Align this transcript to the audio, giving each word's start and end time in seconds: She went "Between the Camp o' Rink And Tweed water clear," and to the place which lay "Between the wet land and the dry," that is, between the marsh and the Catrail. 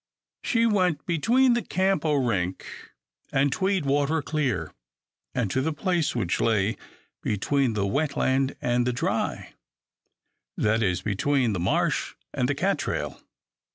She 0.43 0.65
went 0.65 1.05
"Between 1.05 1.53
the 1.53 1.61
Camp 1.61 2.05
o' 2.05 2.15
Rink 2.15 2.65
And 3.31 3.51
Tweed 3.51 3.85
water 3.85 4.23
clear," 4.23 4.73
and 5.35 5.51
to 5.51 5.61
the 5.61 5.71
place 5.73 6.15
which 6.15 6.41
lay 6.41 6.75
"Between 7.21 7.73
the 7.73 7.85
wet 7.85 8.17
land 8.17 8.55
and 8.61 8.87
the 8.87 8.93
dry," 8.93 9.53
that 10.57 10.81
is, 10.81 11.03
between 11.03 11.53
the 11.53 11.59
marsh 11.59 12.15
and 12.33 12.49
the 12.49 12.55
Catrail. 12.55 13.21